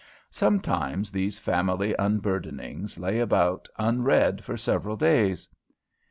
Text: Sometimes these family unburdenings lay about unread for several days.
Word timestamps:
Sometimes 0.31 1.11
these 1.11 1.37
family 1.37 1.93
unburdenings 1.99 2.97
lay 2.99 3.19
about 3.19 3.67
unread 3.77 4.43
for 4.43 4.57
several 4.57 4.97
days. 4.97 5.47